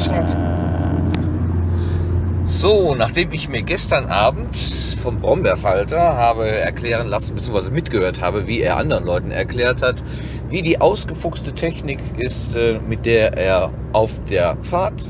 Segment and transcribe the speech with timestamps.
[0.00, 0.36] gerechnet.
[2.44, 4.56] So, nachdem ich mir gestern Abend
[5.02, 10.02] vom Brombeerfalter habe erklären lassen, beziehungsweise mitgehört habe, wie er anderen Leuten erklärt hat,
[10.48, 15.06] wie die ausgefuchste Technik ist, äh, mit der er auf der Fahrt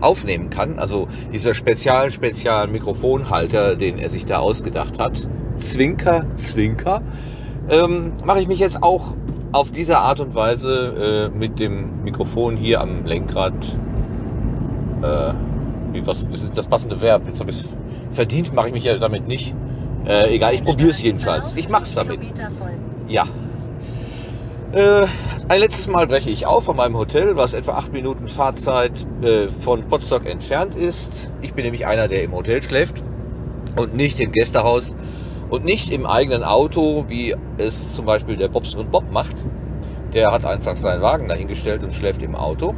[0.00, 0.78] aufnehmen kann.
[0.78, 5.26] Also dieser spezial, spezial Mikrofonhalter, den er sich da ausgedacht hat.
[5.56, 7.00] Zwinker, Zwinker.
[7.70, 9.14] Ähm, Mache ich mich jetzt auch
[9.52, 13.78] auf diese Art und Weise äh, mit dem Mikrofon hier am Lenkrad
[15.02, 15.32] äh,
[15.92, 17.22] wie, was, das passende Verb?
[17.26, 17.68] Jetzt habe ich es
[18.10, 19.54] verdient, mache ich mich ja damit nicht.
[20.06, 21.54] Äh, egal, ich probiere es jedenfalls.
[21.54, 22.20] Ich mache es damit.
[23.08, 23.24] Ja.
[24.72, 25.06] Äh,
[25.48, 29.48] ein letztes Mal breche ich auf von meinem Hotel, was etwa acht Minuten Fahrzeit äh,
[29.48, 31.32] von Potsdok entfernt ist.
[31.40, 33.02] Ich bin nämlich einer, der im Hotel schläft
[33.76, 34.94] und nicht im Gästehaus
[35.48, 39.36] und nicht im eigenen Auto, wie es zum Beispiel der Bobs und Bob macht.
[40.12, 42.74] Der hat einfach seinen Wagen dahingestellt und schläft im Auto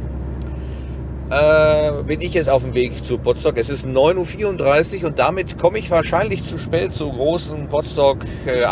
[1.31, 3.57] äh, bin ich jetzt auf dem Weg zu Potsdok.
[3.57, 8.65] Es ist 9.34 Uhr und damit komme ich wahrscheinlich zu spät zur großen Potsdok äh,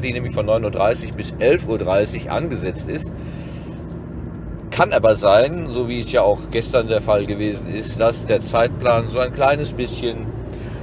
[0.00, 3.12] die nämlich von 9.30 Uhr bis 11.30 Uhr angesetzt ist.
[4.70, 8.40] Kann aber sein, so wie es ja auch gestern der Fall gewesen ist, dass der
[8.40, 10.26] Zeitplan so ein kleines bisschen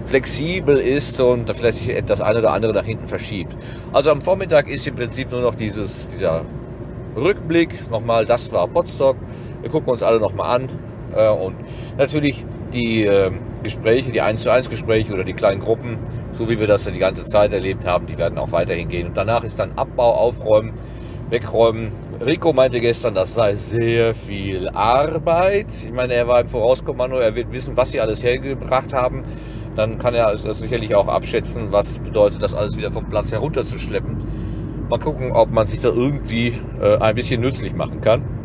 [0.05, 3.55] flexibel ist und vielleicht sich das eine oder andere nach hinten verschiebt.
[3.91, 6.45] Also am Vormittag ist im Prinzip nur noch dieses, dieser
[7.15, 9.17] Rückblick, nochmal, das war Potsdok.
[9.61, 10.69] Wir gucken uns alle nochmal an.
[11.15, 11.55] Äh, und
[11.97, 13.31] natürlich die äh,
[13.63, 15.97] Gespräche, die 1 zu 1 Gespräche oder die kleinen Gruppen,
[16.31, 19.07] so wie wir das ja die ganze Zeit erlebt haben, die werden auch weiterhin gehen.
[19.07, 20.73] Und danach ist dann Abbau, Aufräumen,
[21.29, 21.91] Wegräumen.
[22.25, 25.67] Rico meinte gestern, das sei sehr viel Arbeit.
[25.83, 29.23] Ich meine, er war im Vorauskommando, er wird wissen, was sie alles hergebracht haben.
[29.75, 33.31] Dann kann er also sicherlich auch abschätzen, was es bedeutet, das alles wieder vom Platz
[33.31, 34.17] herunterzuschleppen.
[34.89, 38.38] Mal gucken, ob man sich da irgendwie äh, ein bisschen nützlich machen kann.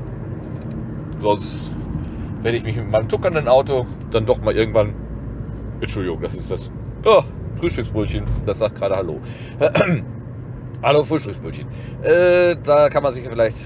[1.24, 1.70] Sonst
[2.42, 4.92] werde ich mich mit meinem tuckernden Auto dann doch mal irgendwann.
[5.80, 6.70] Entschuldigung, das ist das.
[7.02, 7.22] Oh,
[7.58, 9.20] Frühstücksbrötchen, das sagt gerade Hallo.
[10.82, 11.66] Hallo Frühstücksbrötchen.
[12.02, 13.56] Äh, da kann man sich vielleicht,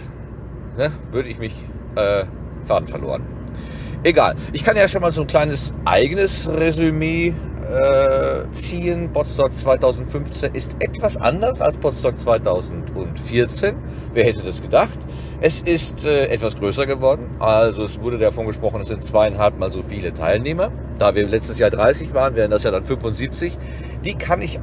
[0.76, 1.52] ne, würde ich mich
[1.96, 2.26] äh,
[2.64, 3.24] Faden verloren.
[4.04, 4.36] Egal.
[4.52, 7.34] Ich kann ja schon mal so ein kleines eigenes Resümee
[7.68, 9.12] äh, ziehen.
[9.12, 13.74] Botstock 2015 ist etwas anders als Botstock 2014.
[14.14, 14.98] Wer hätte das gedacht?
[15.40, 17.36] Es ist äh, etwas größer geworden.
[17.38, 20.72] Also es wurde davon gesprochen, es sind zweieinhalb mal so viele Teilnehmer.
[20.98, 23.56] Da wir letztes Jahr 30 waren, wären das ja dann 75.
[24.04, 24.58] Die kann ich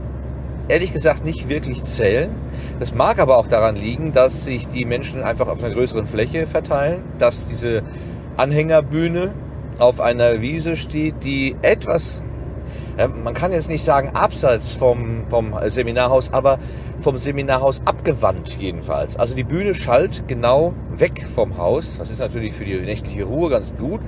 [0.67, 2.31] ehrlich gesagt nicht wirklich zählen.
[2.79, 6.47] Das mag aber auch daran liegen, dass sich die Menschen einfach auf einer größeren Fläche
[6.47, 7.83] verteilen, dass diese
[8.37, 9.33] Anhängerbühne
[9.79, 12.21] auf einer Wiese steht, die etwas
[13.23, 16.59] man kann jetzt nicht sagen abseits vom, vom Seminarhaus, aber
[16.99, 19.17] vom Seminarhaus abgewandt jedenfalls.
[19.17, 21.97] Also die Bühne schallt genau weg vom Haus.
[21.97, 24.01] Das ist natürlich für die nächtliche Ruhe ganz gut,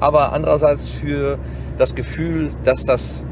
[0.00, 1.38] aber andererseits für
[1.78, 3.24] das Gefühl, dass das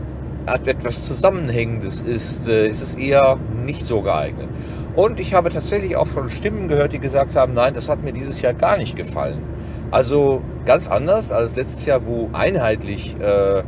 [0.47, 4.49] etwas Zusammenhängendes ist, äh, ist es eher nicht so geeignet.
[4.95, 8.13] Und ich habe tatsächlich auch von Stimmen gehört, die gesagt haben, nein, das hat mir
[8.13, 9.43] dieses Jahr gar nicht gefallen.
[9.91, 13.63] Also ganz anders als letztes Jahr, wo einheitlich äh,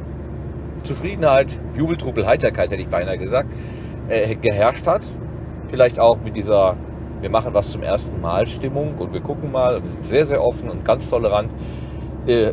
[0.86, 3.52] Zufriedenheit, Jubeltrubel, Heiterkeit, hätte ich beinahe gesagt,
[4.08, 5.02] äh, geherrscht hat.
[5.68, 6.76] Vielleicht auch mit dieser,
[7.20, 10.42] wir machen was zum ersten Mal Stimmung und wir gucken mal, wir sind sehr, sehr
[10.42, 11.50] offen und ganz tolerant.
[12.26, 12.52] Äh,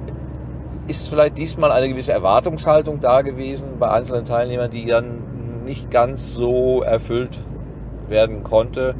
[0.88, 6.34] ist vielleicht diesmal eine gewisse Erwartungshaltung da gewesen bei einzelnen Teilnehmern, die dann nicht ganz
[6.34, 7.40] so erfüllt
[8.10, 8.96] werden konnte,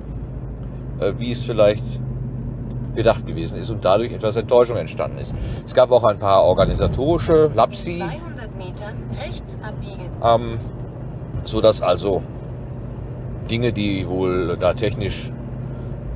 [1.00, 1.84] äh, wie es vielleicht
[2.96, 5.34] gedacht gewesen ist und dadurch etwas Enttäuschung entstanden ist.
[5.66, 8.04] Es gab auch ein paar organisatorische Lapsi,
[10.24, 10.60] ähm,
[11.44, 12.24] so dass also
[13.50, 15.32] Dinge, die wohl da technisch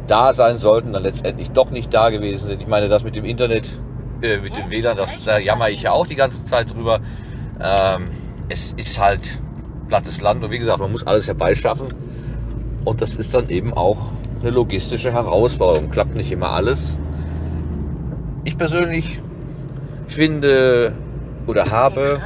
[0.07, 2.61] da sein sollten, dann letztendlich doch nicht da gewesen sind.
[2.61, 3.79] Ich meine, das mit dem Internet,
[4.21, 7.01] äh, mit dem WLAN, das, da jammer ich ja auch die ganze Zeit drüber.
[7.61, 8.09] Ähm,
[8.49, 9.41] es ist halt
[9.87, 11.87] plattes Land und wie gesagt, man muss alles herbeischaffen.
[12.85, 13.97] Und das ist dann eben auch
[14.41, 15.89] eine logistische Herausforderung.
[15.89, 16.97] Klappt nicht immer alles.
[18.45, 19.19] Ich persönlich
[20.07, 20.93] finde
[21.47, 22.21] oder habe.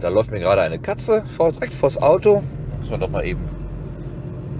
[0.00, 2.42] Da läuft mir gerade eine Katze vor, direkt vors Auto.
[2.78, 3.40] Muss man doch mal eben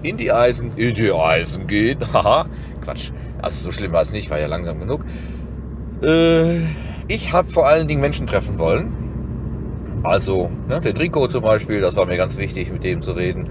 [0.03, 1.99] in die Eisen, in die Eisen gehen.
[2.13, 2.47] Haha,
[2.83, 3.11] Quatsch.
[3.43, 5.05] Also so schlimm war es nicht, war ja langsam genug.
[6.03, 6.61] Äh,
[7.09, 8.93] ich habe vor allen Dingen Menschen treffen wollen.
[10.03, 13.49] Also ne, den Rico zum Beispiel, das war mir ganz wichtig, mit dem zu reden.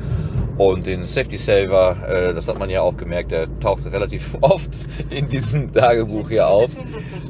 [0.58, 4.70] Und den Safety Saver, äh, das hat man ja auch gemerkt, der taucht relativ oft
[5.10, 6.70] in diesem Tagebuch hier auf.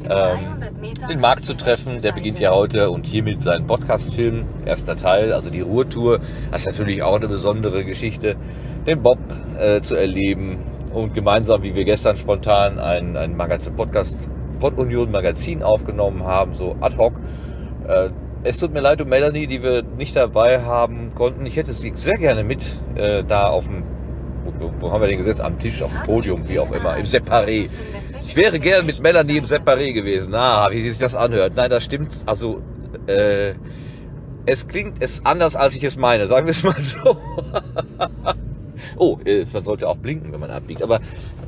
[0.08, 0.62] Ähm,
[1.10, 5.50] den Marc zu treffen, der beginnt ja heute und hiermit seinen Podcast-Film, erster Teil, also
[5.50, 6.20] die Ruhrtour.
[6.52, 8.36] Das ist natürlich auch eine besondere Geschichte.
[8.86, 9.18] Den Bob
[9.58, 10.60] äh, zu erleben
[10.94, 14.30] und gemeinsam, wie wir gestern spontan einen, einen Magazin Podcast
[14.60, 17.14] Pod Union Magazin aufgenommen haben, so ad hoc.
[17.88, 18.10] Äh,
[18.46, 21.46] es tut mir leid um Melanie, die wir nicht dabei haben konnten.
[21.48, 22.64] Ich hätte sie sehr gerne mit
[22.96, 23.84] äh, da auf dem,
[24.60, 25.42] wo, wo haben wir den gesetzt?
[25.42, 27.70] Am Tisch, auf dem Podium, wie auch immer, im Separé.
[28.22, 30.34] Ich wäre gerne mit Melanie im Separé gewesen.
[30.36, 31.54] Ah, wie sich das anhört.
[31.56, 32.18] Nein, das stimmt.
[32.28, 32.62] Also,
[33.08, 33.56] äh,
[34.46, 36.28] es klingt es anders, als ich es meine.
[36.28, 37.18] Sagen wir es mal so.
[38.98, 40.84] oh, äh, man sollte auch blinken, wenn man abbiegt.
[40.84, 41.00] Aber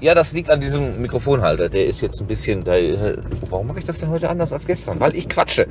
[0.01, 1.69] ja, das liegt an diesem Mikrofonhalter.
[1.69, 2.63] Der ist jetzt ein bisschen.
[2.63, 3.17] Da, äh,
[3.51, 4.99] warum mache ich das denn heute anders als gestern?
[4.99, 5.67] Weil ich quatsche.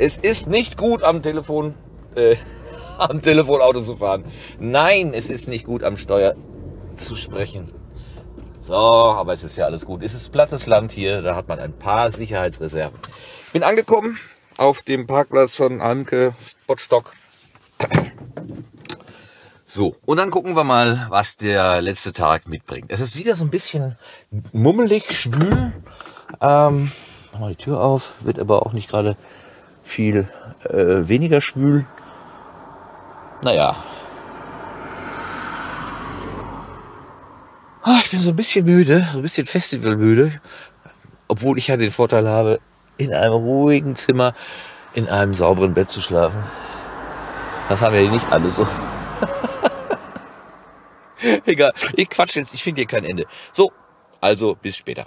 [0.00, 1.74] Es ist nicht gut am Telefon,
[2.14, 2.36] äh,
[2.98, 4.24] am Telefonauto zu fahren.
[4.58, 6.36] Nein, es ist nicht gut am Steuer
[6.96, 7.70] zu sprechen.
[8.58, 10.02] So, aber es ist ja alles gut.
[10.02, 12.98] Es ist plattes Land hier, da hat man ein paar Sicherheitsreserven.
[13.52, 14.18] Bin angekommen
[14.56, 17.12] auf dem Parkplatz von Anke Spotstock.
[19.72, 22.90] So, und dann gucken wir mal, was der letzte Tag mitbringt.
[22.90, 23.96] Es ist wieder so ein bisschen
[24.52, 25.72] mummelig, schwül.
[26.40, 26.90] Ähm,
[27.30, 29.16] mach mal die Tür auf, wird aber auch nicht gerade
[29.90, 30.28] viel
[30.64, 31.84] äh, weniger schwül.
[33.42, 33.76] Naja.
[37.82, 40.40] Ah, ich bin so ein bisschen müde, so ein bisschen festivalmüde.
[41.28, 42.60] Obwohl ich ja den Vorteil habe,
[42.98, 44.34] in einem ruhigen Zimmer,
[44.94, 46.42] in einem sauberen Bett zu schlafen.
[47.68, 48.66] Das haben wir nicht alle so.
[51.46, 53.26] Egal, ich quatsch jetzt, ich finde hier kein Ende.
[53.52, 53.72] So,
[54.20, 55.06] also bis später.